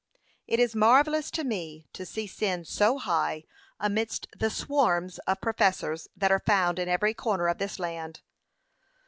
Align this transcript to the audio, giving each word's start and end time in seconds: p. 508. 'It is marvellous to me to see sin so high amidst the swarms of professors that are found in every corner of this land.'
p. 0.15 0.53
508. 0.53 0.53
'It 0.59 0.63
is 0.63 0.75
marvellous 0.75 1.29
to 1.29 1.43
me 1.43 1.85
to 1.93 2.07
see 2.07 2.25
sin 2.25 2.65
so 2.65 2.97
high 2.97 3.43
amidst 3.79 4.25
the 4.35 4.49
swarms 4.49 5.19
of 5.27 5.39
professors 5.41 6.07
that 6.17 6.31
are 6.31 6.41
found 6.43 6.79
in 6.79 6.89
every 6.89 7.13
corner 7.13 7.47
of 7.47 7.59
this 7.59 7.77
land.' 7.77 8.21